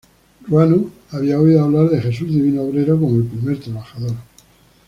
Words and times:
Ruano 0.47 0.89
había 1.11 1.39
oído 1.39 1.63
hablar 1.63 1.89
de 1.89 2.01
Jesús 2.01 2.27
Divino 2.27 2.63
Obrero 2.63 2.99
como 2.99 3.17
el 3.17 3.25
primer 3.25 3.59
trabajador. 3.59 4.15